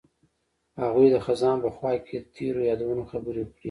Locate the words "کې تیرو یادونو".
2.07-3.03